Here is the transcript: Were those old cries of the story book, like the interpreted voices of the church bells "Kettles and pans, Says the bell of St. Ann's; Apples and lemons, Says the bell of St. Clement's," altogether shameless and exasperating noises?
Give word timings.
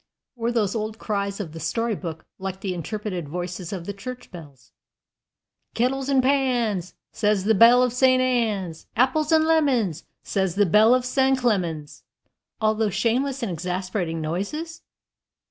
Were 0.35 0.51
those 0.51 0.73
old 0.73 0.97
cries 0.97 1.39
of 1.39 1.51
the 1.51 1.59
story 1.59 1.93
book, 1.93 2.25
like 2.39 2.61
the 2.61 2.73
interpreted 2.73 3.29
voices 3.29 3.71
of 3.71 3.85
the 3.85 3.93
church 3.93 4.31
bells 4.31 4.71
"Kettles 5.75 6.09
and 6.09 6.23
pans, 6.23 6.95
Says 7.11 7.43
the 7.43 7.53
bell 7.53 7.83
of 7.83 7.93
St. 7.93 8.19
Ann's; 8.19 8.87
Apples 8.95 9.31
and 9.31 9.45
lemons, 9.45 10.05
Says 10.23 10.55
the 10.55 10.65
bell 10.65 10.95
of 10.95 11.05
St. 11.05 11.37
Clement's," 11.37 12.01
altogether 12.59 12.89
shameless 12.89 13.43
and 13.43 13.51
exasperating 13.51 14.19
noises? 14.21 14.81